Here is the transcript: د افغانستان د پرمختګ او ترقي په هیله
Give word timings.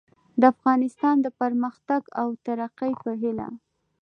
د 0.39 0.41
افغانستان 0.53 1.15
د 1.21 1.27
پرمختګ 1.41 2.01
او 2.21 2.27
ترقي 2.45 2.91
په 3.03 3.11
هیله 3.21 3.47